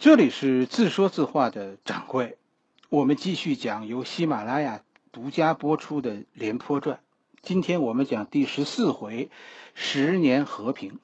[0.00, 2.38] 这里是自说自话的掌柜，
[2.88, 6.96] 我们继续讲由喜马拉雅独家播出的《廉颇传》。
[7.42, 9.28] 今天我们讲第十四回
[9.76, 10.98] “十年和平”。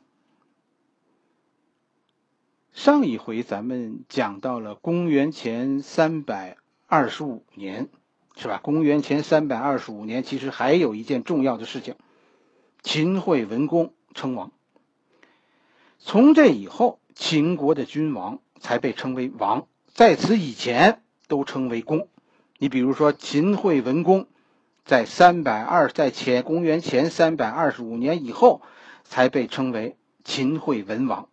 [2.73, 6.57] 上一回咱们讲到了公元前三百
[6.87, 7.91] 二十五年，
[8.35, 8.61] 是吧？
[8.63, 11.97] 公元前三百二十五年，其实还有一件重要的事情：
[12.83, 14.53] 秦惠文公称王。
[15.99, 18.41] 从这以后，秦国的君王。
[18.61, 22.09] 才被称为王，在此以前都称为公。
[22.59, 24.27] 你比如说秦惠文公，
[24.85, 28.63] 在三百二在前公元前三百二十五年以后，
[29.05, 31.29] 才被称为秦惠文王。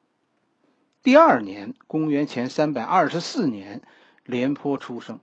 [1.02, 3.82] 第二年，公元前三百二十四年，
[4.26, 5.20] 廉颇出生。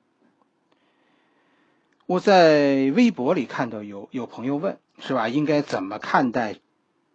[2.06, 5.28] 我在微博里看到有有朋友问，是吧？
[5.28, 6.56] 应该怎么看待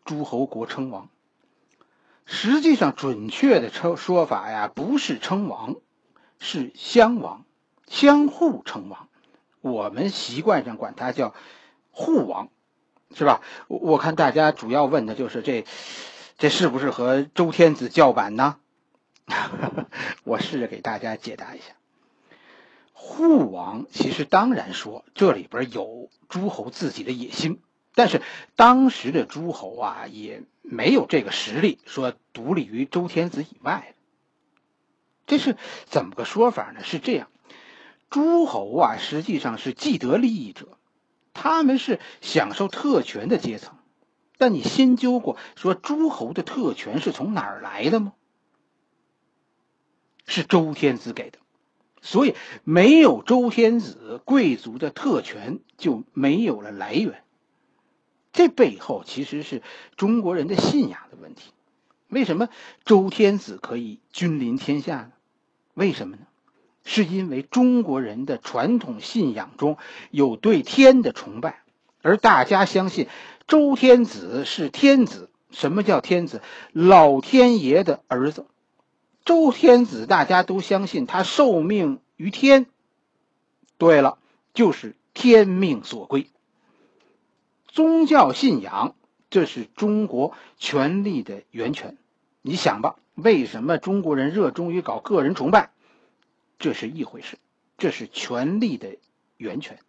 [0.05, 1.09] 诸侯国称王？
[2.25, 5.75] 实际上，准确的称说法呀，不是称王，
[6.39, 7.45] 是相王，
[7.87, 9.07] 相互称王。
[9.61, 11.33] 我们习惯上管他叫
[11.91, 12.49] 互王，
[13.15, 13.41] 是吧？
[13.67, 15.65] 我我看大家主要问的就是这，
[16.37, 18.57] 这是不是和周天子叫板呢？
[20.23, 21.73] 我试着给大家解答一下。
[22.93, 27.61] 互王其实当然说这里边有诸侯自己的野心。
[27.95, 28.21] 但是
[28.55, 33.95] 当时的诸侯啊，也没有这个实力说独立于周天子以外。
[35.25, 36.83] 这是怎么个说法呢？
[36.83, 37.29] 是这样，
[38.11, 40.77] 诸侯啊，实际上是既得利益者，
[41.33, 43.75] 他们是享受特权的阶层。
[44.37, 48.13] 但你深究过，说诸侯的特权是从哪儿来的吗？
[50.27, 51.39] 是周天子给的，
[52.01, 57.23] 所以没有周天子，贵族的特权就没有了来源。
[58.35, 59.63] 这背后其实是
[59.95, 61.51] 中国人的信仰的问题。
[62.09, 62.49] 为什么
[62.83, 65.11] 周天子可以君临天下呢？
[65.73, 66.23] 为什么呢？
[66.83, 69.77] 是因为中国人的传统信仰中
[70.11, 71.63] 有对天的崇拜，
[72.01, 73.07] 而大家相信
[73.47, 75.29] 周天子是天子。
[75.51, 76.41] 什么叫天子？
[76.73, 78.45] 老天爷的儿子。
[79.23, 82.65] 周天子大家都相信他受命于天。
[83.77, 84.19] 对了，
[84.53, 86.27] 就是天命所归。
[87.75, 88.95] 宗教信仰，
[89.29, 91.97] 这是中国权力的源泉。
[92.41, 95.71] 你想吧，为什么中国人热衷于搞个人崇拜？
[96.57, 97.37] 这是一回事，
[97.77, 98.95] 这是权力的
[99.35, 99.79] 源泉。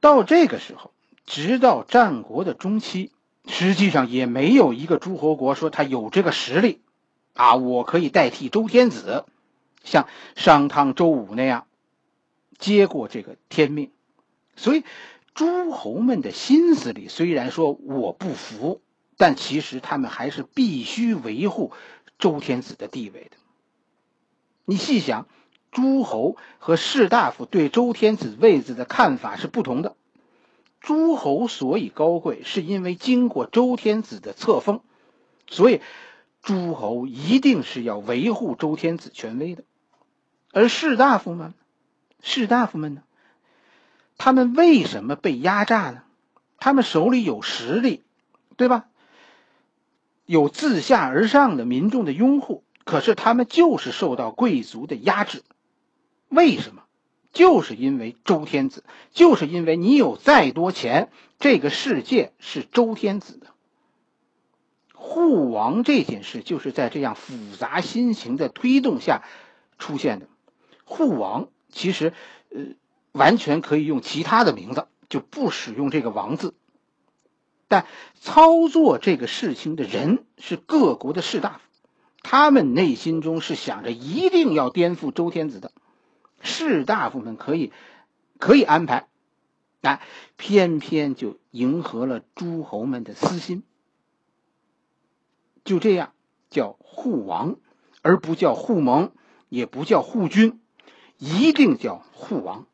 [0.00, 0.92] 到这个时候，
[1.26, 3.12] 直到战国的中期，
[3.46, 6.80] 实际上也没有一个诸侯国说他有这个实力
[7.34, 9.26] 啊，我可以代替周天子，
[9.84, 11.66] 像商汤、周武那样
[12.56, 13.92] 接过这个天命，
[14.56, 14.84] 所以。
[15.38, 18.80] 诸侯们的心思里虽然说我不服，
[19.16, 21.70] 但其实他们还是必须维护
[22.18, 23.36] 周天子的地位的。
[24.64, 25.28] 你细想，
[25.70, 29.94] 诸侯和士大夫对周天子位子的看法是不同的。
[30.80, 34.80] 诸侯所以高贵，是因为经过周天子的册封，
[35.46, 35.80] 所以
[36.42, 39.62] 诸侯一定是要维护周天子权威的。
[40.52, 41.54] 而士大夫们，
[42.24, 43.02] 士大夫们呢？
[44.18, 46.02] 他们为什么被压榨呢？
[46.58, 48.02] 他们手里有实力，
[48.56, 48.86] 对吧？
[50.26, 55.44] 有自下而上的民众的拥护，可是他们就是受到贵族的压制。
[56.28, 56.82] 为什么？
[57.32, 63.46] 就是因为周天子，就是因为你有再多钱，这个世界是周天子的。
[64.94, 69.22] 护王这件事就是在这样复杂心情的推动下
[69.78, 70.26] 出现的。
[70.84, 72.12] 护王其实，
[72.50, 72.62] 呃。
[73.12, 76.54] 完全可以用其他的名字，就不使用这个“王”字。
[77.66, 77.86] 但
[78.20, 81.60] 操作这个事情的人是各国的士大夫，
[82.22, 85.72] 他们内心中是想着一定要颠覆周天子的。
[86.40, 87.72] 士大夫们可以
[88.38, 89.08] 可以安排，
[89.80, 90.00] 但
[90.36, 93.64] 偏偏就迎合了诸侯们的私心。
[95.64, 96.12] 就这样
[96.48, 97.56] 叫护王，
[98.00, 99.10] 而不叫护盟，
[99.48, 100.60] 也不叫护军，
[101.18, 102.67] 一定叫护王。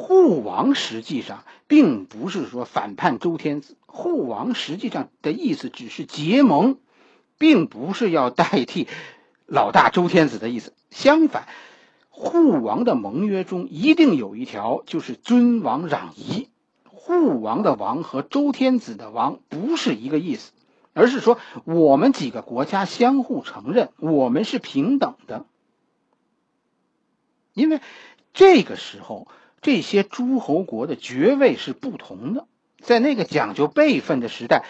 [0.00, 6.78] 护王实际上并不是说反叛周天子，护王实际上的意思只是结盟，
[7.36, 8.86] 并不是要代替
[9.44, 10.72] 老大周天子的意思。
[10.88, 11.48] 相反，
[12.10, 16.48] 护王的盟约中一定有一条，就是尊王攘夷。
[16.84, 20.52] 护王的王和周天子的王不是一个意思，
[20.92, 25.44] 而是说我们几个国家相互承认，我们是平等的。
[27.52, 27.80] 因为
[28.32, 29.26] 这个时候。
[29.60, 32.46] 这些诸侯国的爵位是不同的，
[32.80, 34.64] 在那个讲究辈分的时代，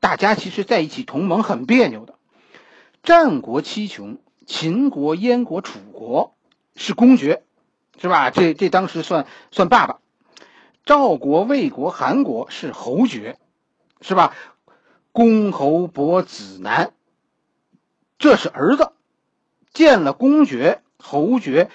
[0.00, 2.14] 大家其实在一起同盟很别扭的。
[3.02, 6.34] 战国七雄秦国、燕国、楚国
[6.74, 7.42] 是公爵，
[8.00, 8.30] 是吧？
[8.30, 9.98] 这这当时算算爸爸。
[10.84, 13.38] 赵国、魏国、韩国是侯爵，
[14.00, 14.34] 是吧？
[15.12, 16.92] 公侯伯子男，
[18.18, 18.90] 这是儿子。
[19.72, 21.70] 见了公爵、侯爵，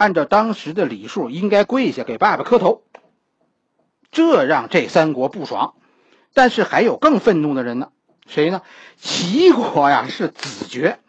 [0.00, 2.84] 按照当时的礼数，应该跪下给爸爸磕头。
[4.10, 5.74] 这让这三国不爽，
[6.32, 7.90] 但是还有更愤怒的人呢。
[8.26, 8.62] 谁呢？
[8.96, 11.00] 齐国呀，是子爵。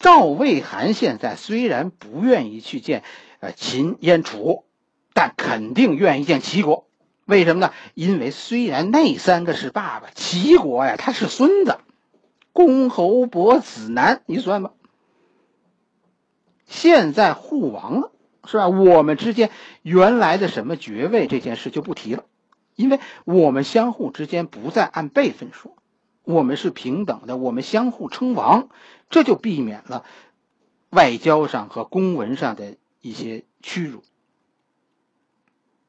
[0.00, 3.04] 赵、魏、韩现在虽然不愿意去见
[3.38, 4.64] 呃秦、燕、楚。
[5.18, 6.88] 但肯定愿意见齐国，
[7.24, 7.72] 为什么呢？
[7.94, 11.78] 因为虽然那三个是爸爸，齐国呀他是孙子，
[12.52, 14.72] 公侯伯子男，你算吧。
[16.66, 18.12] 现在互王了，
[18.44, 18.68] 是吧？
[18.68, 19.50] 我们之间
[19.82, 22.24] 原来的什么爵位这件事就不提了，
[22.74, 25.76] 因为我们相互之间不再按辈分说，
[26.24, 28.68] 我们是平等的，我们相互称王，
[29.08, 30.04] 这就避免了
[30.90, 34.02] 外交上和公文上的一些屈辱。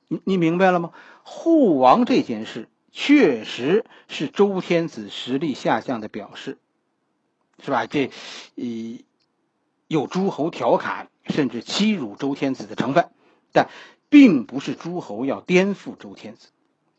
[0.07, 0.91] 你你明白了吗？
[1.23, 6.57] 护王这件事确实是周天子实力下降的表示，
[7.61, 7.85] 是吧？
[7.87, 8.11] 这，
[8.55, 8.63] 呃，
[9.87, 13.09] 有诸侯调侃甚至欺辱周天子的成分，
[13.51, 13.69] 但
[14.09, 16.49] 并不是诸侯要颠覆周天子。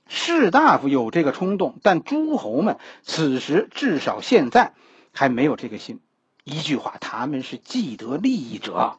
[0.06, 4.72] 士大夫有这个冲动，但诸侯们此时至少现在
[5.12, 6.00] 还没有这个心。
[6.44, 8.96] 一句话，他们是既得利益者。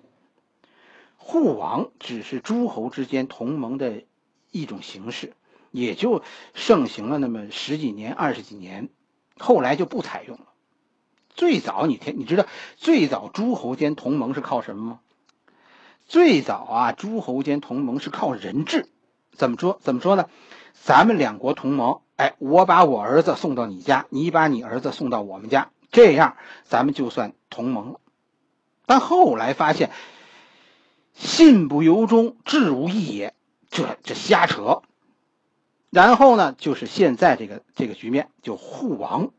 [1.18, 4.04] 护王只是诸侯之间同盟的
[4.52, 5.34] 一种形式，
[5.72, 6.22] 也就
[6.54, 8.90] 盛行了那么十几年、二十几年，
[9.38, 10.46] 后来就不采用了。
[11.40, 12.46] 最早你听，你知道
[12.76, 15.00] 最早诸侯间同盟是靠什么吗？
[16.06, 18.90] 最早啊，诸侯间同盟是靠人质。
[19.32, 19.80] 怎么说？
[19.82, 20.26] 怎么说呢？
[20.74, 28.02] 咱们两国同盟，哎，我把我儿子送到你家，你把你儿子送到我们家，这样咱们就算同盟了。
[28.86, 29.92] 但后来发现。
[31.14, 33.34] 信不由衷，志无义也，
[33.70, 34.82] 这这瞎扯。
[35.90, 39.32] 然后呢，就是现在这个这个局面，就互王。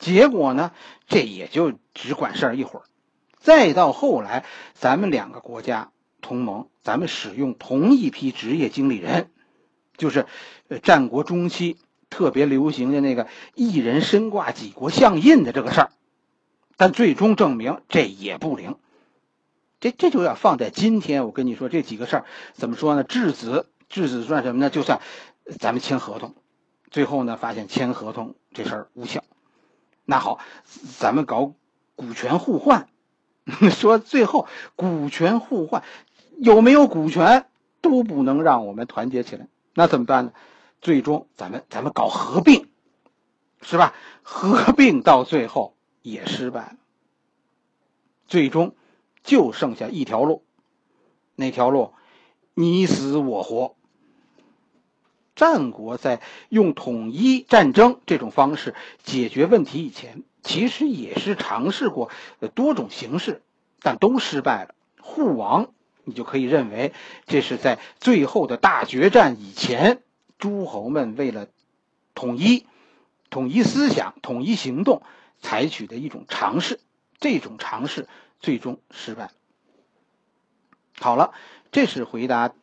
[0.00, 0.72] 结果呢，
[1.06, 2.82] 这也就只管事儿一会儿。
[3.38, 4.44] 再到后来，
[4.74, 5.92] 咱们两个国家
[6.22, 9.30] 同盟，咱们使用同一批职业经理人，
[9.96, 10.26] 就是
[10.68, 11.76] 呃战国中期
[12.08, 15.92] 特别流行的那个一人身挂几国相印的这个事儿。
[16.76, 18.76] 但最终证明这也不灵。
[19.80, 22.24] 这这就要放在今天，我跟你说这几个事儿
[22.54, 23.04] 怎么说呢？
[23.04, 24.70] 质子，质子算什么呢？
[24.70, 25.00] 就算
[25.58, 26.34] 咱们签合同，
[26.90, 29.22] 最后呢发现签合同这事儿无效。
[30.10, 30.40] 那好，
[30.98, 31.54] 咱们搞
[31.94, 32.88] 股权互换，
[33.70, 35.84] 说最后股权互换
[36.36, 37.46] 有没有股权
[37.80, 40.32] 都不能让我们团结起来，那怎么办呢？
[40.80, 42.66] 最终咱们咱们搞合并，
[43.62, 43.94] 是吧？
[44.24, 46.76] 合并到最后也失败了，
[48.26, 48.74] 最终。
[49.22, 50.42] 就剩下一条路，
[51.36, 51.92] 那条路
[52.54, 53.76] 你死我活。
[55.34, 62.10] 战国在用统一战争这种方式解决问题以前，其实也是尝试过
[62.54, 63.42] 多种形式，
[63.80, 64.74] 但都失败了。
[65.00, 65.72] 互王，
[66.04, 66.92] 你就可以认为
[67.26, 70.02] 这是在最后的大决战以前，
[70.38, 71.48] 诸侯们为了
[72.14, 72.66] 统一、
[73.30, 75.02] 统一思想、统一行动
[75.40, 76.80] 采取的一种尝试。
[77.18, 78.06] 这种尝试。
[78.42, 79.30] 最终失败。
[80.98, 81.34] 好了，
[81.72, 82.54] 这是回答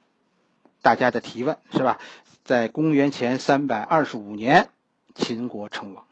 [0.82, 2.00] 大家的提问，是吧？
[2.48, 4.70] 在公元前三百二十五年，
[5.13, 6.06] 秦国称王，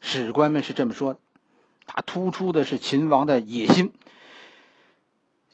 [0.00, 1.20] 史官们是这么说的。
[1.84, 3.92] 他突出的是秦王的野心。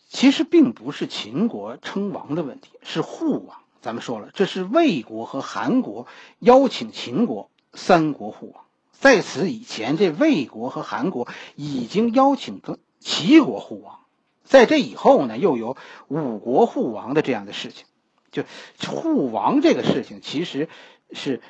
[0.08, 3.58] 其实并不是秦国称王的问题，是护王。
[3.80, 6.06] 咱们说了，这是魏国和韩国
[6.38, 8.62] 邀请秦国三国护王。
[8.92, 11.26] 在此以前，这魏国和韩国
[11.56, 12.78] 已经邀请跟。
[13.00, 13.98] 齐国护王，
[14.44, 15.76] 在这以后呢，又有
[16.06, 17.86] 五国护王的这样的事情。
[18.32, 18.42] 就
[18.88, 20.68] 互王这个事情，其实
[21.12, 21.40] 是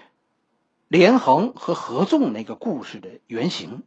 [0.89, 3.83] 连横和合纵那个故事的原型。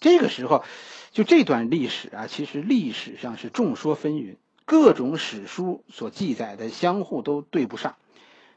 [0.00, 0.64] 这个时候，
[1.12, 7.94] 就这段历史啊，其实历史上是众说纷纭，各种史书所记载的相互都对不上。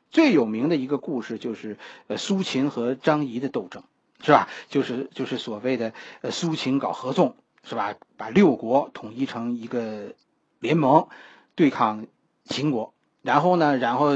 [0.10, 1.78] 最有名的一个故事就是
[2.08, 3.84] 呃苏秦和张仪的斗争，
[4.24, 4.50] 是吧？
[4.70, 7.36] 就是就是所谓的呃苏秦搞合纵。
[7.68, 7.96] 是吧？
[8.16, 10.14] 把六国统一成一个
[10.60, 11.08] 联盟，
[11.56, 12.06] 对抗
[12.44, 12.94] 秦国。
[13.26, 13.76] 然后呢？
[13.76, 14.12] 然后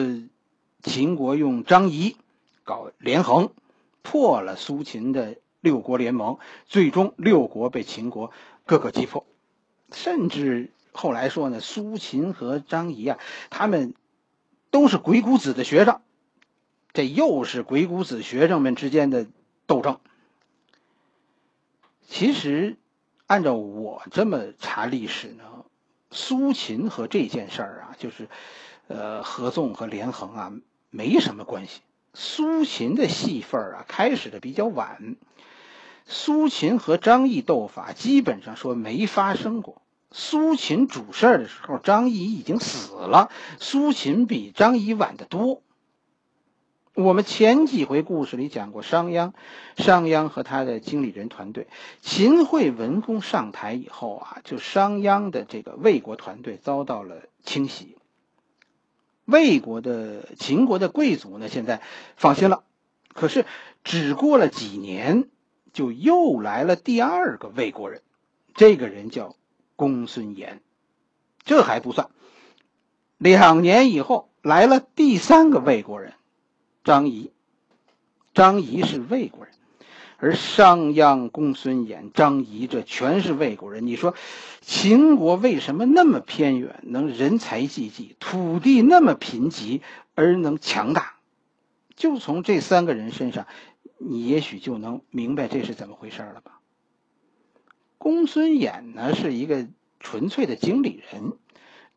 [0.84, 2.16] 秦国用张仪
[2.64, 3.50] 搞连横，
[4.04, 6.38] 破了苏秦的六国联盟。
[6.68, 8.32] 最终六国被秦国
[8.68, 9.26] 各个击破。
[9.92, 13.18] 甚至后来说呢，苏秦和张仪啊，
[13.50, 13.96] 他们
[14.70, 16.02] 都是鬼谷子的学生。
[16.94, 19.26] 这又是鬼谷子学生们之间的
[19.66, 20.00] 斗争。
[22.08, 22.78] 其实。
[23.26, 25.44] 按照我这么查历史呢，
[26.10, 28.28] 苏秦和这件事儿啊，就是，
[28.90, 30.52] 呃，合纵和连横啊，
[30.90, 31.82] 没什么关系。
[32.16, 35.16] 苏秦的戏份啊，开始的比较晚。
[36.06, 39.84] 苏秦和张仪斗法，基本上说没发生过。
[40.12, 43.30] 苏秦主事儿的时候，张仪已经死了。
[43.60, 45.62] 苏秦比张仪晚得多。
[46.96, 49.34] 我们前几回故事里讲过，商鞅，
[49.78, 51.68] 商鞅和他的经理人团队，
[52.02, 57.99] 秦惠文公上台以后啊，就商鞅的这个魏国团队遭到了清洗。
[59.30, 61.82] 魏国的秦国的贵族呢，现在
[62.16, 62.64] 放心了。
[63.14, 63.46] 可是
[63.84, 65.30] 只过了几年。
[65.72, 68.02] 就又来了第二个魏国人，
[68.56, 69.36] 这个人叫
[69.76, 70.62] 公孙衍。
[71.44, 72.10] 这还不算，
[73.20, 76.16] 两年以后来了第三个魏国人，
[76.84, 77.32] 张仪。
[78.34, 79.49] 张仪是魏国人，
[80.20, 83.88] 而商鞅、公孙衍、张仪这全是魏国人。
[83.88, 84.16] 你说
[84.62, 89.82] 秦国为什么那么偏远，能人才济济，土地那么贫瘠
[90.16, 91.16] 而能强大？
[91.96, 93.48] 就从这三个人身上。
[94.02, 96.62] 你也许就能明白这是怎么回事了吧？
[97.98, 99.68] 公孙衍呢是一个
[100.00, 101.34] 纯粹的经理人，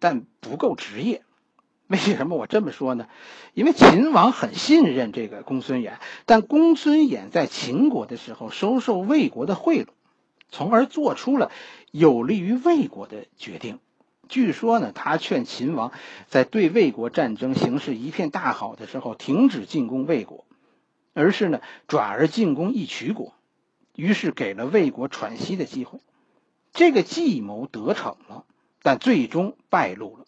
[0.01, 1.23] 但不够职业。
[1.93, 3.07] 为什么我这么说呢？
[3.53, 5.93] 因为秦王很信任这个公孙衍，
[6.25, 9.89] 但公孙衍在秦国的时候收受魏国的贿赂，
[10.49, 11.53] 从而做出了
[11.91, 13.79] 有利于魏国的决定。
[14.29, 15.93] 据说呢，他劝秦王
[16.29, 20.47] 在对魏国战争形势一片大好的时候停止进攻魏国。
[21.15, 23.35] 而是呢，转而进攻义渠国，
[23.95, 25.99] 于是给了魏国喘息的机会。
[26.73, 28.47] 这个计谋得逞了，
[28.81, 30.22] 但最终败露了。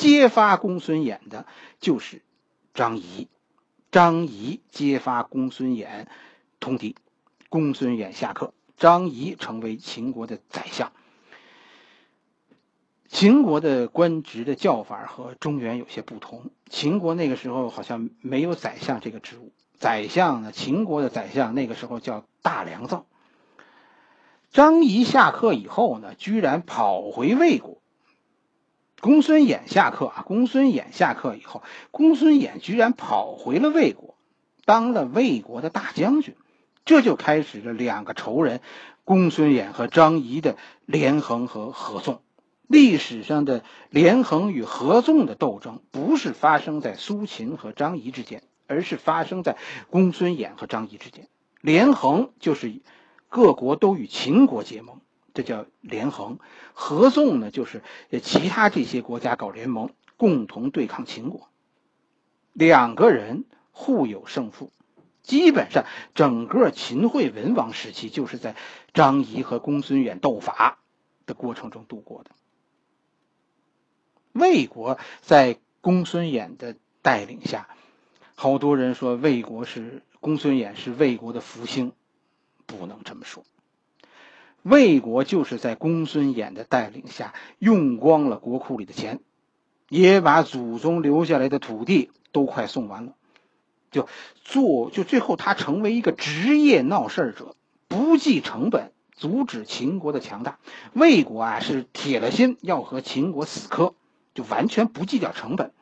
[0.00, 1.44] 揭发公孙衍的
[1.78, 2.22] 就是
[2.72, 3.28] 张仪。
[3.92, 6.06] 张仪揭发公孙衍
[6.58, 6.96] 通敌，
[7.50, 10.90] 公孙衍下课，张仪成为秦国的宰相。
[13.08, 16.50] 秦国的官职的叫法和中原有些不同。
[16.70, 19.52] 秦国那个时候好像没有宰相这个职务。
[19.78, 20.50] 宰相呢？
[20.50, 23.04] 秦国的宰相那个时候叫大良造。
[24.50, 27.79] 张仪下课以后呢，居然跑回魏国。
[29.00, 34.16] 公孙衍下课啊，公孙衍下课以后，公孙衍居然跑回了魏国，
[34.64, 36.34] 当了魏国的大将军。
[36.84, 38.60] 这就开始了两个仇人，
[39.04, 42.22] 公孙衍和张仪的连横和合纵。
[42.66, 48.42] 历史上的连横与合纵的斗争，不是发生在苏秦和张仪之间。
[48.72, 49.56] 而是发生在
[49.90, 51.26] 公孙衍和张仪之间，
[51.60, 52.72] 连横就是
[53.28, 55.00] 各国都与秦国结盟，
[55.34, 56.38] 这叫连横；
[56.74, 57.82] 合纵呢，就是
[58.22, 61.48] 其他这些国家搞联盟，共同对抗秦国。
[62.52, 64.72] 两个人互有胜负，
[65.22, 65.84] 基本上
[66.14, 68.56] 整个秦惠文王时期就是在
[68.92, 70.78] 张仪和公孙衍斗法
[71.26, 72.30] 的过程中度过的。
[74.32, 77.68] 魏国在公孙衍的带领下。
[78.34, 81.92] 好多人说魏国是公孙衍是魏国的福星，
[82.64, 83.44] 不能这么说。
[84.62, 89.20] 魏国就是在公孙衍的带领下用光了国库里的钱，
[89.88, 93.14] 也把祖宗留下来的土地都快送完了，
[93.90, 94.06] 就
[94.44, 97.56] 做就最后他成为一个职业闹事者，
[97.88, 100.58] 不计成本阻止秦国的强大。
[100.92, 103.94] 魏国啊是铁了心要和秦国死磕，
[104.34, 105.72] 就完全不计较成本。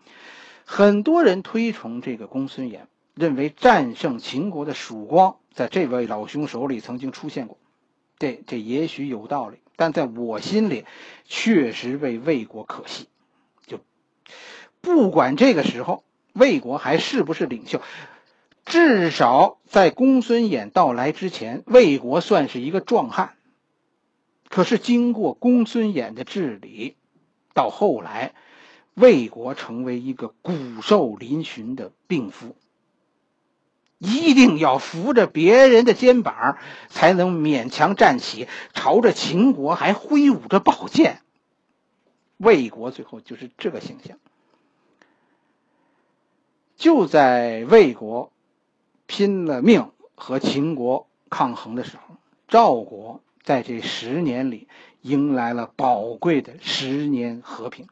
[0.65, 2.83] 很多人推崇这个公孙衍，
[3.15, 7.59] 认为战胜秦国的曙光在这位老兄手里曾经出现过。
[8.19, 10.85] 这这也许有道理，但在我心里，
[11.25, 13.07] 确实为魏国可惜。
[13.67, 13.81] 就
[14.81, 17.81] 不管这个时候魏国还是不是领袖，
[18.65, 23.35] 至少在公孙衍到来之前，魏国算是一个壮汉。
[24.49, 26.97] 可是经过公孙衍的治理，
[27.55, 28.35] 到后来。
[29.01, 32.57] 魏国成为一个骨瘦嶙峋的病夫，
[33.99, 41.21] 一定要扶着别人的肩膀才能勉强站起，朝着秦国还挥舞着宝剑。
[42.37, 44.19] 魏国最后就是这个形象。
[46.77, 48.31] 就在魏国
[49.07, 52.15] 拼了命和秦国抗衡的时候，
[52.47, 54.69] 赵国在这十年里
[55.01, 57.89] 迎来了宝贵的十年和平。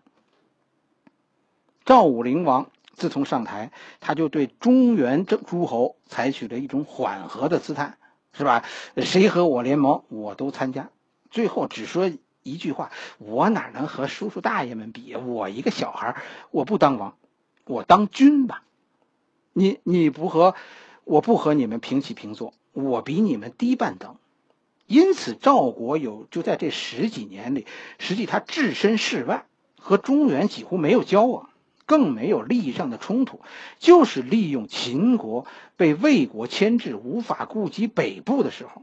[1.85, 7.99] 赵武灵王自从上台，他就对中原诸诸侯采取了一种缓和的姿态，
[8.33, 8.65] 是吧？
[8.97, 10.89] 谁和我联盟，我都参加。
[11.31, 12.11] 最后只说
[12.43, 15.15] 一句话：我哪能和叔叔大爷们比？
[15.15, 16.17] 我一个小孩，
[16.51, 17.17] 我不当王，
[17.67, 18.63] 我当君吧。
[19.53, 20.55] 你你不和，
[21.05, 24.17] 我不和你们平起平坐，我比你们低半等。
[24.87, 27.67] 因此赵国有就在这十几年里，
[27.99, 29.45] 实际他置身事外，
[29.79, 31.51] 和中原几乎没有交往，
[31.87, 33.41] 更没有利益上的冲突，
[33.79, 38.83] 就是利用秦国被魏国牵制，无法顾及北部的时候。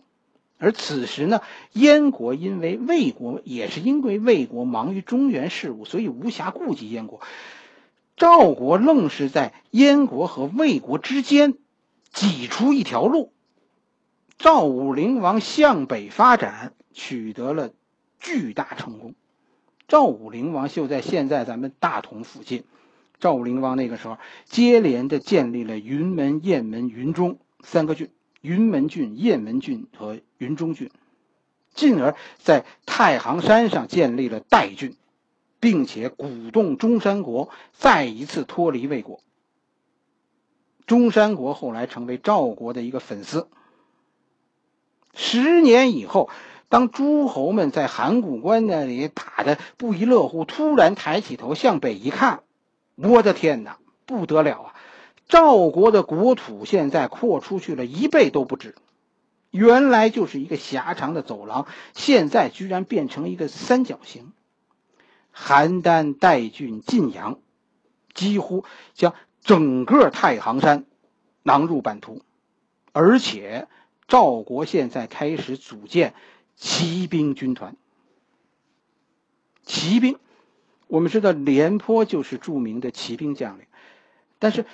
[0.57, 1.41] 而此时呢，
[1.73, 7.19] 燕国因为魏国也是因为魏国忙于中原事务，所以无暇顾及燕国。
[8.15, 11.55] 赵国愣是在燕国和魏国之间
[12.13, 13.33] 挤出一条路。
[14.37, 17.71] 赵武灵王向北发展，取得了
[18.19, 19.15] 巨大成功。
[19.87, 22.63] 赵武灵王就在现在咱们大同附近。
[23.19, 28.09] 赵武灵王那个时候接连的建立了云门、雁门、云中三个郡。
[28.41, 30.91] 云门郡、雁门郡和云中郡，
[31.73, 34.97] 进而，在太行山上建立了代郡，
[35.61, 39.21] 并且鼓动中山国再一次脱离魏国。
[40.85, 43.47] 中山国后来成为赵国的一个粉丝。
[45.13, 46.29] 十年以后，
[46.67, 52.43] 当诸侯们在函谷关那里打的不亦乐乎，突然抬起头向北一看，
[52.95, 54.75] 我的天哪，不得了啊！
[55.27, 58.75] 赵国的国土现在扩出去了一倍都不止，
[59.49, 64.31] 原来就是一个狭长的走廊，现在居然变成一个三角形。
[65.35, 67.39] 邯郸、代郡、晋阳，
[68.13, 70.85] 几乎将整个太行山
[71.41, 72.21] 囊入版图，
[72.91, 73.67] 而且
[74.07, 76.13] 赵国现在开始组建
[76.55, 77.75] 骑兵军团。
[79.63, 80.19] 骑兵，
[80.87, 83.65] 我们知道廉颇就是著名的骑兵将领，
[84.39, 84.65] 但是。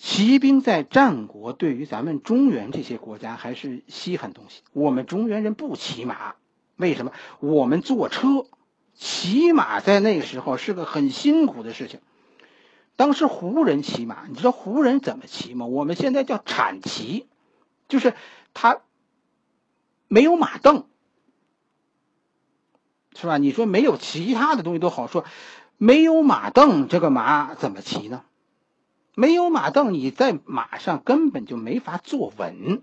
[0.00, 4.62] 骑兵在战国对于咱们中原这些国家还是稀罕东西。
[4.72, 6.36] 我们中原人不骑马，
[6.76, 7.10] 为什么？
[7.40, 8.46] 我们坐车，
[8.94, 11.98] 骑马在那时候是个很辛苦的事情。
[12.94, 15.66] 当时胡人骑马，你知道胡人怎么骑吗？
[15.66, 17.26] 我们现在叫铲骑，
[17.88, 18.14] 就是
[18.54, 18.82] 他
[20.06, 20.86] 没有马凳，
[23.20, 23.36] 是吧？
[23.36, 25.24] 你说没有其他的东西都好说，
[25.76, 28.22] 没有马凳，这个马怎么骑呢？
[29.16, 32.82] 没有马凳，你在马上根本就没法坐稳，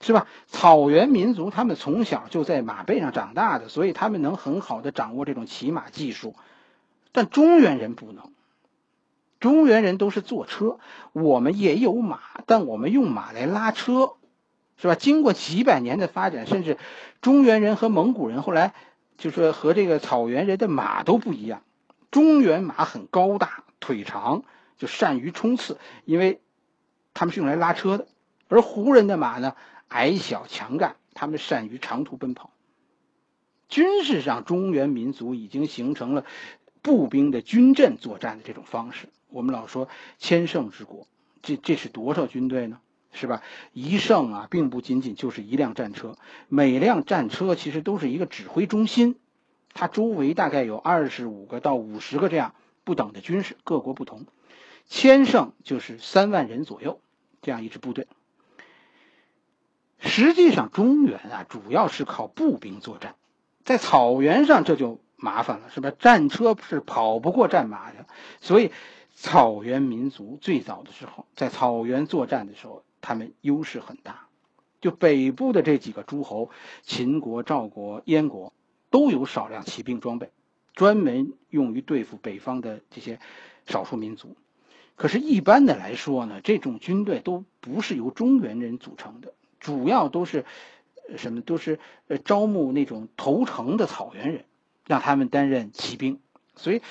[0.00, 0.26] 是吧？
[0.48, 6.34] 草原民族他们从小就在马背上长大的，所以他们能很好的掌握这种骑马技术。
[7.12, 8.32] 但中原人不能，
[9.38, 10.80] 中原人都是坐车。
[11.12, 14.14] 我们也有马，但我们用马来拉车，
[14.78, 14.96] 是吧？
[14.96, 16.76] 经过几百年的发展，甚至
[17.20, 18.74] 中原人和蒙古人后来
[19.16, 21.62] 就说和这个草原人的马都不一样。
[22.10, 24.44] 中原马很高大，腿长。
[24.76, 26.40] 就善于冲刺，因为
[27.14, 28.06] 他们是用来拉车的；
[28.48, 29.54] 而胡人的马呢，
[29.86, 32.50] 矮小强干，他们善于长途奔跑。
[33.68, 36.24] 军事上，中原民族已经形成了
[36.82, 39.08] 步兵的军阵作战的这种方式。
[39.28, 41.06] 我们老说千乘之国，
[41.40, 42.80] 这这是多少军队呢？
[43.14, 43.42] 是吧？
[43.72, 49.16] 一胜啊，并不仅仅就是一辆战车，每辆战车其实都是一个指挥中心，
[49.72, 54.26] 它周围大概有二十五个到五十个这样不等的军事，各国不同。
[54.86, 57.00] 千胜就是三万人左右，
[57.40, 58.06] 这样一支部队。
[59.98, 63.14] 实际上，中原啊，主要是靠步兵作战，
[63.64, 65.90] 在草原上这就麻烦了，是吧？
[65.98, 68.06] 战车是跑不过战马的，
[68.42, 68.70] 所以
[69.14, 74.26] 草原民族最早的时候在草原作战的时候，他们优势很大。
[74.80, 76.50] 就北部的这几个诸侯，
[76.82, 78.52] 秦国、赵国、燕国，
[78.90, 80.30] 都有少量骑兵装备，
[80.74, 83.18] 专门用于对付北方的这些
[83.66, 84.36] 少数民族。
[84.96, 90.44] 可是，一般的来说呢，这种军队都不是由中原人组成的，主要都是
[91.16, 91.40] 什么？
[91.40, 91.78] 都是
[92.24, 94.44] 招募那种投诚的草原人，
[94.86, 96.20] 让他们担任骑兵。
[96.56, 96.82] 所以，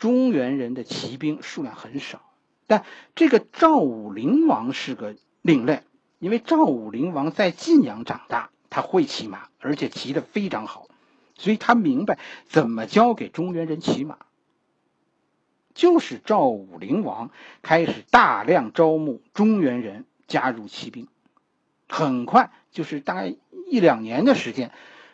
[0.00, 2.22] 中原人的骑兵数量很少。
[2.66, 2.84] 但
[3.14, 5.82] 这个赵武灵王是个另类，
[6.18, 10.88] 因为赵武灵王在晋阳长大，他会骑马，而且骑得非常好，
[11.36, 14.18] 所以他明白怎么教给中原人骑马。
[15.74, 17.30] 就是赵武灵王
[17.62, 21.08] 开始大量招募中原人加入骑兵，
[21.88, 23.34] 很快就是大概
[23.68, 24.72] 一两年的时间，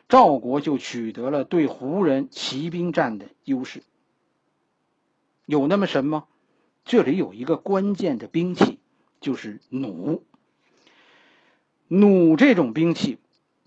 [0.08, 3.82] 赵国就取得了对胡人骑兵战的优势。
[5.46, 6.24] 有那么神吗？
[6.84, 8.78] 这里有一个关键的兵器，
[9.20, 10.22] 就是弩。
[11.88, 13.18] 弩这种兵器，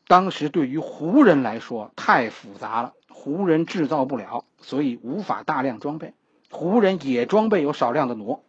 [0.08, 6.14] 当时对于胡人来说太复杂了，胡人制造不了，所以无法大量装备。
[6.50, 8.44] 胡人也装备有少量的弩，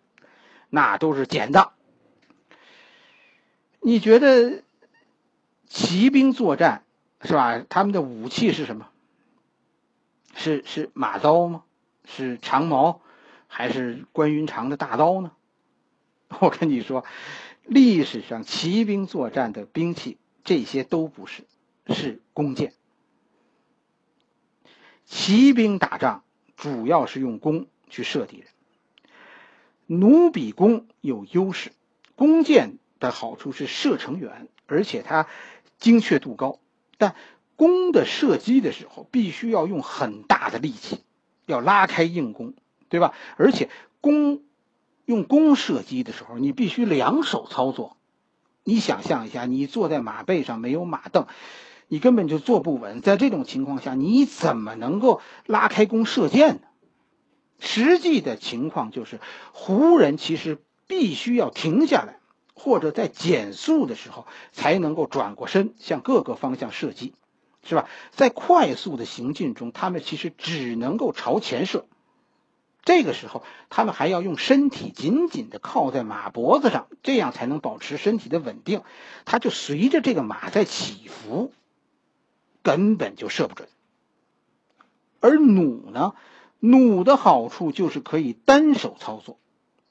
[0.69, 1.73] 那都是捡的。
[3.81, 4.63] 你觉得
[5.67, 6.85] 骑兵作战
[7.23, 7.65] 是吧？
[7.69, 8.89] 他们的武器是什么？
[10.35, 11.65] 是是马刀吗？
[12.05, 13.01] 是长矛，
[13.53, 15.33] 还是关云长的大刀呢？
[16.39, 17.05] 我跟你说，
[17.65, 21.43] 历史上骑兵作战的兵器这些都不是，
[21.89, 22.73] 是弓箭。
[25.05, 26.23] 骑兵打仗
[26.57, 28.47] 主要是用弓去射敌人。
[29.87, 31.73] 弩比弓有优势，
[32.15, 35.27] 弓箭的好处是射程远，而且它
[35.79, 36.61] 精确度高。
[36.97, 37.17] 但
[37.57, 41.03] 弓的射击的时候，必须要用很大的力气，
[41.47, 42.55] 要拉开硬弓，
[42.91, 43.15] 对吧？
[43.37, 43.71] 而且
[44.03, 44.43] 弓
[45.07, 47.97] 用弓射击的时候，你必须两手操作。
[48.65, 51.27] 你想象一下，你坐在马背上没有马凳，
[51.89, 53.01] 你根本就坐不稳。
[53.01, 56.61] 在这种情况下，你怎么能够拉开弓射箭呢？
[57.59, 59.21] 实际的情况就是，
[59.53, 62.19] 胡人其实必须要停下来，
[62.55, 67.15] 或者在减速的时候才能够转过身向各个方向射击，
[67.63, 67.89] 是吧？
[68.13, 71.87] 在快速的行进中，他们其实只能够朝前射。
[72.85, 78.83] 这个时候，他们还要用身体紧紧的靠在马脖子上，这样才能保持身体的稳定。
[79.25, 81.53] 他就随着这个马在起伏，
[82.63, 83.69] 根本就射不准。
[85.21, 86.15] 而弩呢？
[86.63, 89.39] 弩的好处就是可以单手操作，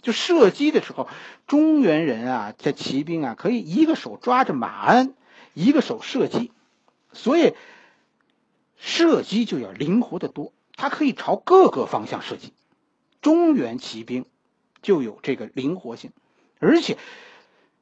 [0.03, 1.07] 就射击的时候，
[1.47, 5.13] 中原人啊，这骑兵啊，可以一个手抓着马鞍，
[5.55, 6.51] 一个手射击，
[7.11, 7.55] 所以
[8.77, 10.53] 射击就要灵活的多。
[10.75, 12.53] 它可以朝各个方向射击，
[13.21, 14.25] 中原骑兵
[14.81, 16.11] 就有这个灵活性，
[16.59, 16.97] 而且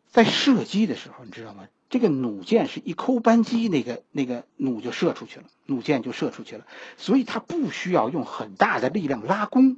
[0.08, 1.67] 在射击的时候，你知道吗？
[1.89, 6.65] 这个弩箭是一扣扳机，那个那个弩就射出去了，弩箭就射出去了，
[6.97, 9.78] 所以它不需要用很大的力量拉弓，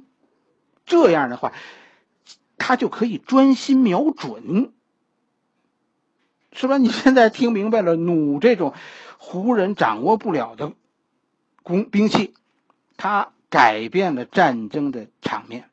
[0.86, 1.52] 这样的话，
[2.58, 4.72] 它就可以专心瞄准，
[6.52, 6.78] 是吧？
[6.78, 8.74] 你现在听明白了，弩这种
[9.16, 10.72] 胡人掌握不了的
[11.62, 12.34] 弓兵器，
[12.96, 15.68] 它改变了战争的场面。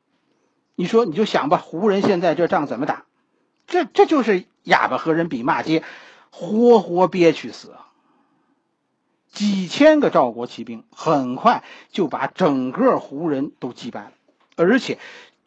[0.74, 3.06] 你说，你就想吧，胡人现在这仗怎么打？
[3.66, 5.82] 这这就是哑巴和人比骂街。
[6.30, 7.88] 活活憋屈死啊！
[9.32, 14.12] 几千个赵国骑兵很快就把整个胡人都击败了，
[14.56, 14.98] 而且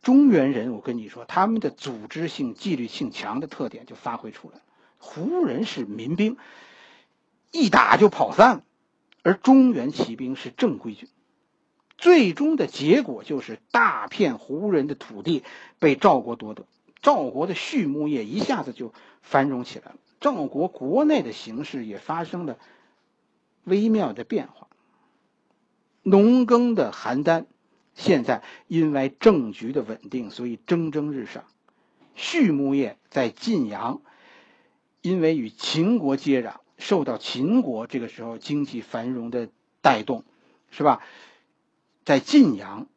[0.02, 4.62] 中原人，我跟你说，他们的组织性、纪律性强的特点就发挥出来了。
[4.98, 6.36] 胡人是民兵，
[7.52, 8.64] 一打就跑散了，
[9.22, 11.08] 而中原骑兵是正规军。
[12.02, 15.44] 最终的结果就是大片胡人的土地
[15.78, 16.66] 被赵国夺得，
[17.04, 19.96] 赵国的畜牧业一下子就繁荣起来了。
[20.20, 22.58] 赵国国内的形势也发生了
[23.64, 24.68] 微妙的变化。
[26.02, 27.46] 农耕的邯郸，
[27.94, 31.44] 现在因为政局的稳定，所以蒸蒸日上。
[32.16, 34.02] 畜牧业在晋阳，
[35.02, 39.50] 因为与秦国接壤，受到秦国这个时候经济繁荣的
[39.82, 40.24] 带动，
[40.72, 41.00] 是吧？
[42.06, 42.88] 在晋阳，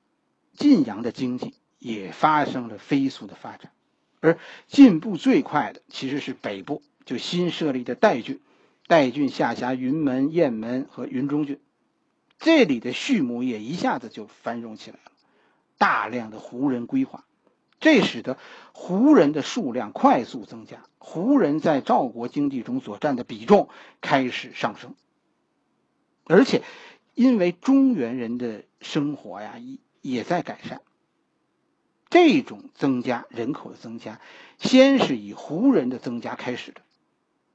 [0.54, 3.70] 晋阳的经济也发生了飞速的发展，
[4.20, 6.82] 而进步最快的其实是北部。
[7.04, 8.40] 就新设立的代郡，
[8.86, 11.60] 代郡下辖云门、雁门和云中郡，
[12.38, 15.12] 这里的畜牧业一下子就繁荣起来了，
[15.76, 17.26] 大量的胡人归化，
[17.78, 18.38] 这使得
[18.72, 23.68] 胡人的数量快速增加，胡人在赵国经济中所占的比重
[24.00, 24.94] 开始上升，
[26.24, 26.62] 而且
[27.12, 30.80] 因为中原人的生活呀也也在改善。
[32.10, 34.20] 这种增加人口的增加，
[34.58, 36.82] 先是以胡人的增加开始的。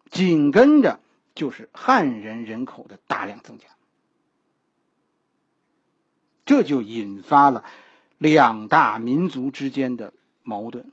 [0.09, 0.99] 紧跟着
[1.35, 3.67] 就是汉人人口的大量增加，
[6.45, 7.63] 这就引发了
[8.17, 10.13] 两大民族之间的
[10.43, 10.91] 矛盾。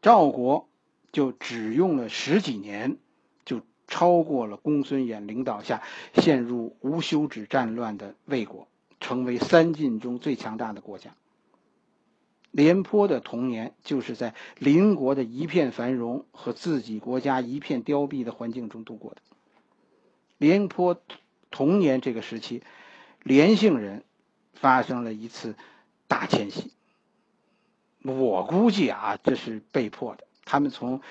[0.00, 0.68] 赵国
[1.12, 2.96] 就只用了十几年，
[3.44, 5.82] 就超过了公孙衍领导下
[6.14, 8.68] 陷入无休止战乱的魏国，
[9.00, 11.14] 成为三晋中最强大的国家。
[12.50, 19.20] 廉颇的童年就是在邻国的一片繁荣和自己国家一片凋敝的环境中度过的。
[20.38, 21.00] 廉颇
[21.50, 22.62] 童年这个时期，
[23.22, 24.04] 廉姓人
[24.54, 25.54] 发生了一次
[26.06, 26.72] 大迁徙。
[28.02, 30.24] 我估计啊，这是被迫的。
[30.44, 31.02] 他们从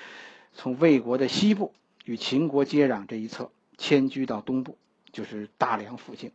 [0.53, 1.73] 从魏国的西部
[2.05, 4.77] 与秦国接壤这一侧迁居到东部，
[5.11, 6.31] 就是大梁附近。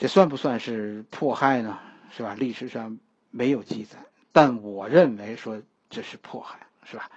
[0.00, 1.78] 这算不算是迫害呢？
[2.16, 2.34] 是吧？
[2.36, 2.98] 历史上。
[3.32, 3.98] 没有记载，
[4.32, 7.08] 但我认为说这是迫害，是吧？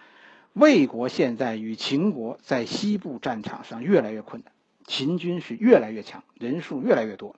[0.53, 4.51] 魏国现在与秦国在西部战场上越来越困难，
[4.85, 7.35] 秦军是越来越强，人数越来越多。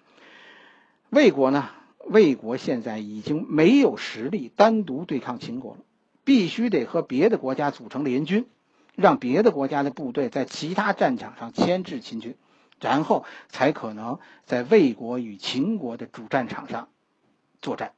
[1.09, 1.69] 魏国呢？
[2.03, 5.79] 魏国现在已经没有实力单独对抗秦国了，
[6.25, 8.45] 必须得和别的国家组成联军，
[8.95, 12.35] 让别的国家的部队在其他战场上牵制秦军，
[12.79, 16.89] 然后才可能在魏国与秦国的主战场上
[17.61, 17.93] 作战。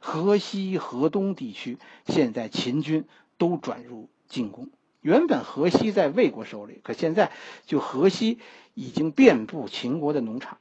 [0.00, 3.06] 河西、河东地区现在秦军
[3.38, 4.68] 都转入进攻，
[5.00, 7.32] 原本河西在魏国手里，可现在
[7.64, 8.38] 就河西
[8.74, 10.58] 已经遍布秦国的农场，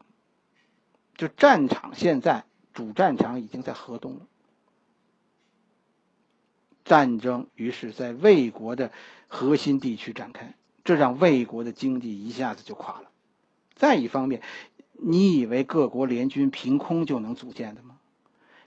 [1.15, 4.21] 就战场现在主战场已经在河东了。
[6.85, 8.91] 战争于是在魏国的
[9.27, 13.09] 核心地区展开，这让魏国的经济一下子就垮了。
[13.83, 14.41] 再一方面，
[14.93, 17.97] 你以为各国联军凭空就能组建的吗？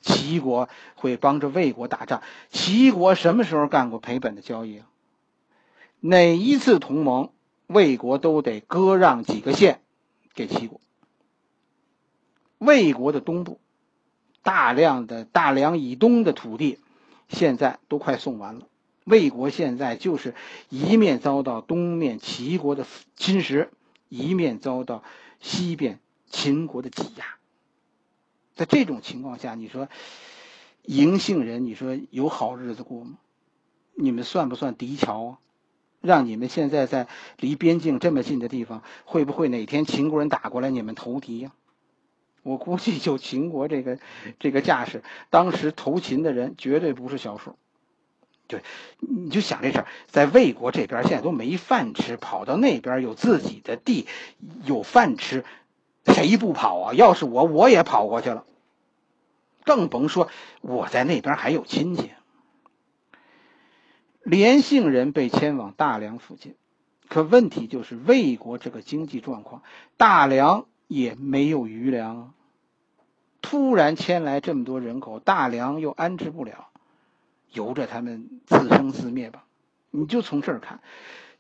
[0.03, 2.21] 齐国会帮着魏国打仗？
[2.51, 4.87] 齐国什么时候干过赔本的交易啊？
[6.01, 7.31] 哪一次同盟，
[7.67, 9.81] 魏国都得割让几个县
[10.35, 10.83] 给齐国。
[12.59, 13.59] 魏国的东部，
[14.43, 16.79] 大量的大梁以东的土地。
[17.31, 18.69] 现在都快送完了，
[19.05, 20.35] 魏国现在就是
[20.69, 23.71] 一面遭到东面齐国的侵蚀，
[24.09, 25.03] 一面遭到
[25.41, 27.25] 西边秦国的挤压。
[28.55, 29.89] 在这种情况下，你说
[30.85, 33.19] 嬴姓人，你说有好日子过吗？
[33.95, 35.39] 你们算不算敌侨啊？
[36.01, 41.53] 让你们现在在离边境这么近的地方，会不会哪天秦国人打过来，你们投敌呀？
[42.43, 43.99] 我估计就秦国这个
[44.39, 47.57] 这个架势，当时投秦的人绝对不是小数。
[48.49, 48.63] 对，
[49.01, 54.07] 你就想这事儿，在魏国这边现在都没饭吃，跑到那边有自己的地，
[54.65, 55.45] 有饭吃，
[56.05, 56.95] 谁不跑啊？
[56.95, 58.45] 要是我，我也跑过去了。
[59.65, 60.29] 更甭说
[60.61, 62.11] 我在那边还有亲戚。
[64.23, 66.55] 连姓人被迁往大梁附近，
[67.09, 69.63] 可问题就是魏国这个经济状况，
[69.97, 72.33] 大梁也没有余粮。
[73.43, 76.69] 突然迁来这么多人口，大梁又安置不了，
[77.57, 79.45] 由着他们自生自灭吧。
[79.91, 80.81] 你就从这儿看，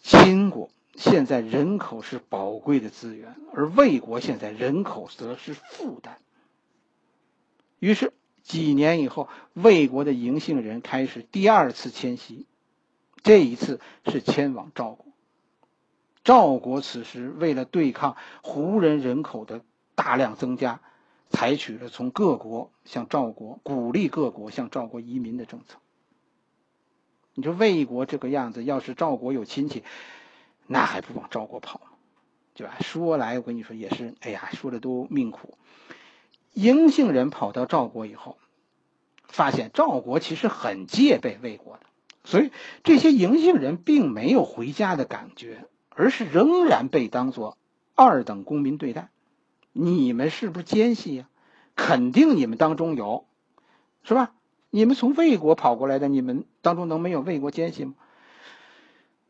[0.00, 6.18] 秦国现在人口是宝贵的资源，而魏国现在人口则是负担。
[7.78, 12.46] 于是几年以后，魏国的嬴姓人开始第二次迁徙，
[13.22, 15.06] 这一次是迁往赵国。
[16.24, 19.60] 赵国此时为了对抗胡人人口的
[19.94, 20.80] 大量增加。
[21.28, 25.78] 采取了从各国向赵国鼓励各国向赵国移民的政策。
[27.36, 29.84] 你说魏国这个样子，要是赵国有亲戚，
[30.66, 31.86] 那还不往赵国跑吗？
[32.54, 32.76] 对吧？
[32.80, 35.58] 说来我跟你说也是，哎呀，说的都命苦。
[36.54, 38.38] 嬴姓人跑到赵国以后，
[39.28, 41.80] 发现赵国其实很戒备魏国的，
[42.24, 42.50] 所以
[42.82, 47.58] 这些嬴姓人并没有回家的感觉，而是仍然被当做
[47.94, 49.10] 二等公民对待。
[49.74, 51.28] 你们是不是奸细呀？
[51.74, 53.26] 肯定你们当中有，
[54.02, 54.32] 是吧？
[54.76, 57.94] 你们从魏国跑过来的，你们当中能没有魏国奸细吗？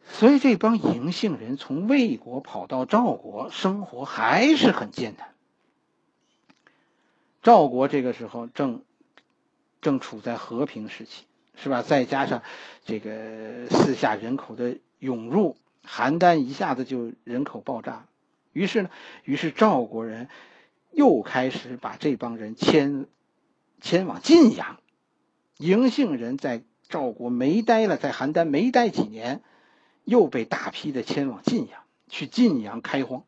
[0.05, 5.29] 所以这帮嬴姓人从魏国跑到赵国，生活还是很艰难。
[7.45, 8.83] 赵国这个时候正
[9.81, 11.23] 正处在和平时期，
[11.55, 11.81] 是吧？
[11.81, 12.43] 再加上
[12.85, 15.57] 这个四下人口的涌入，
[15.87, 18.07] 邯郸一下子就人口爆炸。
[18.53, 18.91] 于是呢，
[19.23, 20.29] 于是赵国人
[20.91, 23.07] 又开始把这帮人迁
[23.81, 24.81] 迁往晋阳。
[25.59, 29.43] 嬴姓人在赵国没待了，在邯郸没待几年，
[30.05, 33.25] 又被大批的迁往晋阳，去晋阳开荒。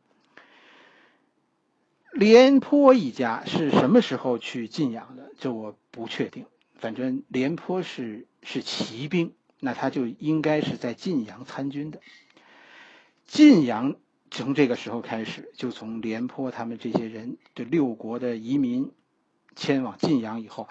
[2.13, 5.33] 廉颇一家是什么时候去晋阳的？
[5.39, 6.47] 这我不确定。
[6.77, 12.01] 反正廉颇是是骑兵，那他就应该是在晋阳参军的。
[13.27, 13.97] 晋阳。
[14.31, 18.93] 从这个时候开始，就从廉颇他们这些人的六国的移民
[19.59, 20.69] 迁往晋阳以后，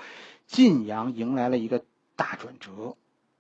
[0.47, 1.83] 晋阳迎来了一个
[2.15, 2.95] 大转折，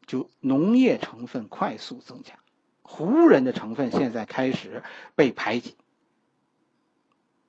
[0.05, 2.35] 就农业成分快速增加，
[2.83, 4.83] 胡人的成分现在开始
[5.15, 5.75] 被排挤。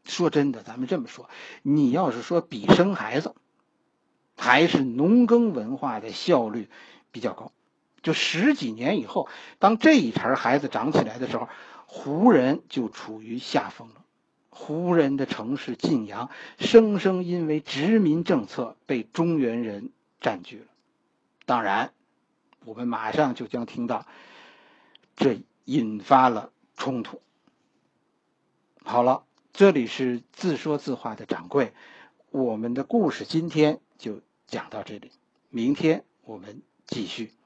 [0.04, 1.28] 说真的，咱们这么说，
[1.62, 3.34] 你要是说比生孩子，
[4.36, 6.70] 还是农耕文化的效率
[7.10, 7.52] 比较高。
[8.00, 11.48] 就十几年以后，当这一茬孩子长起来的时候。
[11.90, 14.04] 胡人就处于下风了。
[14.58, 20.66] 胡人的城市晋阳，生生因为殖民政策被中原人占据了。
[21.46, 21.92] 当然，
[22.64, 24.04] 我们马上就将听到，
[25.16, 27.22] 这引发了冲突。
[28.82, 31.72] 好了，这里是自说自话的掌柜，
[32.30, 35.12] 我们的故事今天就讲到这里，
[35.50, 37.37] 明天我们继续。